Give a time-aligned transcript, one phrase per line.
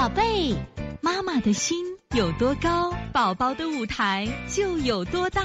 [0.00, 0.56] 宝贝，
[1.02, 1.84] 妈妈的心
[2.16, 5.42] 有多高，宝宝的舞台就有多大。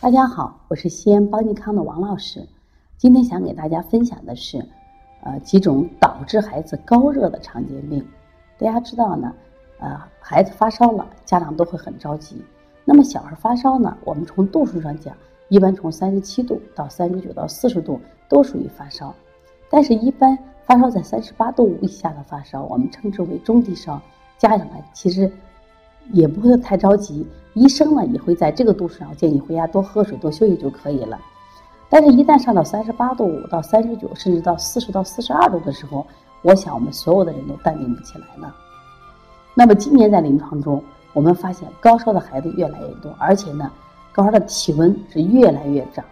[0.00, 2.46] 大家好，我是西安邦尼康的王老师。
[2.98, 4.62] 今天想给大家分享的是，
[5.22, 8.06] 呃，几种导致孩子高热的常见病。
[8.58, 9.34] 大家知道呢，
[9.78, 12.36] 呃，孩子发烧了，家长都会很着急。
[12.84, 15.16] 那么小孩发烧呢，我们从度数上讲，
[15.48, 17.98] 一般从三十七度到三十九到四十度
[18.28, 19.14] 都属于发烧。
[19.74, 23.98] 但是，一般发烧在三十八度五以下的发烧，我们称之为中低烧。
[24.36, 25.32] 家长呢，其实
[26.10, 31.18] 也不会太着急，医生呢也会在这个度数上建议回家多喝水、多休息就可以了。
[31.88, 36.06] 但是，一旦上到三十八度五到三十九，甚至到四十到四十二度的时候，
[36.42, 38.54] 我想我们所有的人都淡定不起来了。
[39.54, 40.84] 那么，今年在临床中，
[41.14, 43.72] 我们发现高烧的孩子越来越多，而且呢，
[44.12, 46.04] 高烧的体温是越来越涨。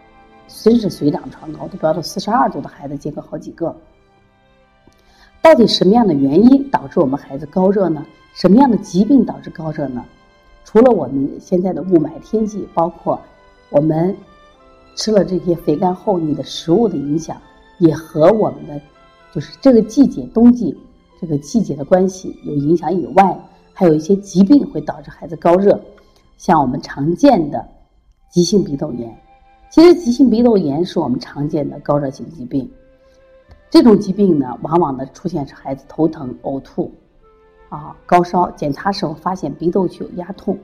[0.62, 3.74] 真是水涨船高，都飙到四十二度的孩子见过好几个。
[5.42, 8.04] 到底什么样的原因导致我们孩子高热呢？
[8.34, 10.04] 什么样的疾病导致高热呢？
[10.64, 13.18] 除了我们现在的雾霾天气，包括
[13.70, 14.14] 我们
[14.94, 17.40] 吃了这些肥甘厚腻的食物的影响，
[17.78, 18.80] 也和我们的
[19.32, 20.76] 就是这个季节冬季
[21.20, 23.40] 这个季节的关系有影响以外，
[23.72, 25.80] 还有一些疾病会导致孩子高热，
[26.36, 27.66] 像我们常见的
[28.30, 29.16] 急性鼻窦炎。
[29.70, 32.68] 其实急性鼻窦炎是我们常见的高热性疾病，
[33.70, 36.92] 这种疾病呢，往往的出现是孩子头疼、呕吐，
[37.68, 40.58] 啊，高烧，检查时候发现鼻窦区有压痛，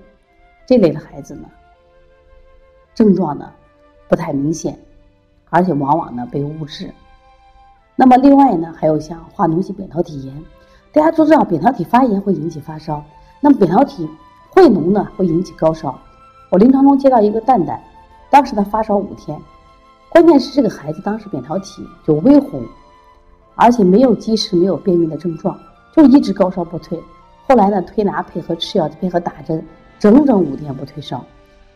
[0.67, 1.49] 这类的孩子呢，
[2.97, 3.53] 症状呢
[4.09, 4.77] 不太明显，
[5.51, 6.91] 而且往往呢被误治。
[7.95, 10.45] 那么另外呢，还有像化脓性扁桃体炎，
[10.91, 13.05] 大家都知道扁桃体发炎会引起发烧，
[13.41, 14.09] 那么扁桃体
[14.51, 15.97] 会脓呢会引起高烧。
[16.51, 17.81] 我临床中接到一个蛋蛋。
[18.31, 19.41] 当时他发烧五天，
[20.09, 22.63] 关键是这个孩子当时扁桃体就微红，
[23.55, 25.59] 而且没有积食、没有便秘的症状，
[25.95, 27.01] 就一直高烧不退。
[27.47, 29.65] 后来呢，推拿配合吃药配合打针，
[29.99, 31.25] 整整五天不退烧。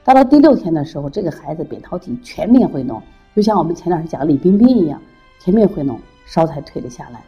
[0.02, 3.00] 到了第六天的时候，这个孩子扁桃体全面回脓，
[3.36, 5.00] 就像我们前段时间讲李冰冰一样，
[5.38, 5.96] 全面回脓，
[6.26, 7.22] 烧才退了下来。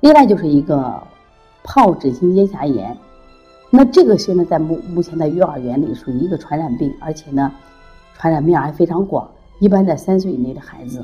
[0.00, 1.02] 另外就是一个
[1.64, 2.96] 疱疹性咽峡炎。
[3.74, 7.50] 那这个现在在目目前在幼儿园里属于一个传染病，而且呢，
[8.12, 9.26] 传染面还非常广。
[9.60, 11.02] 一般在三岁以内的孩子，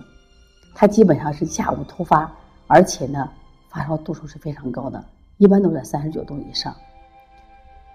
[0.75, 2.31] 他基本上是下午突发，
[2.67, 3.27] 而且呢，
[3.71, 5.03] 发烧度数是非常高的，
[5.39, 6.77] 一般都在三十九度以上。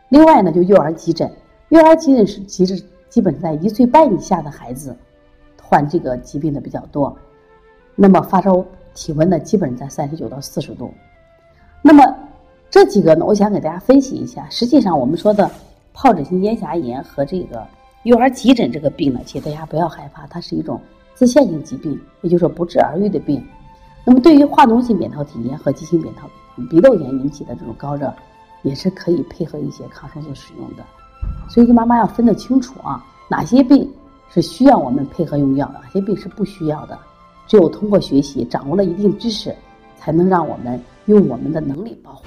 [0.10, 1.32] 另外呢，就幼儿急诊，
[1.70, 4.98] 幼儿急诊是其实基本在一岁半以下的孩子
[5.62, 7.16] 患这个疾病的比较多。
[7.96, 10.92] 那么发烧体温呢，基本在三十九到四十度。
[11.84, 12.04] 那么。
[12.74, 14.48] 这几个呢，我想给大家分析一下。
[14.50, 15.48] 实际上，我们说的
[15.94, 17.64] 疱疹性咽峡炎和这个
[18.02, 20.82] 幼儿急诊这个病呢，其实大家不要害怕，它是一种
[21.14, 23.46] 自限性疾病，也就是说不治而愈的病。
[24.04, 26.28] 那么，对于化脓性扁桃体炎和急性扁桃
[26.68, 28.12] 鼻窦炎引起的这种高热，
[28.64, 30.84] 也是可以配合一些抗生素使用的。
[31.48, 33.88] 所以，妈妈要分得清楚啊，哪些病
[34.32, 36.98] 是需要我们配合用药，哪些病是不需要的。
[37.46, 39.56] 只有通过学习，掌握了一定知识，
[39.96, 42.24] 才能让我们用我们的能力保护。